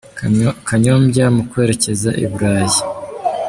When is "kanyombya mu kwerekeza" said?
0.67-2.09